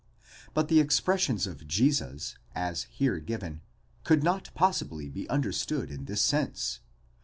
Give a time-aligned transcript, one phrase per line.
[0.55, 3.61] But the expressions of Jesus, as here given,
[4.03, 6.79] could not possibly be understood in this sense.